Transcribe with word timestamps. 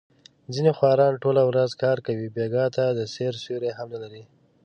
ځنې 0.53 0.71
خواران 0.77 1.13
ټوله 1.23 1.41
ورځ 1.49 1.71
کار 1.83 1.97
کوي، 2.07 2.27
بېګاه 2.35 2.67
ته 2.75 2.85
د 2.97 2.99
سیر 3.13 3.33
سیوری 3.43 3.71
هم 3.77 3.87
نه 3.93 3.99
لري. 4.03 4.23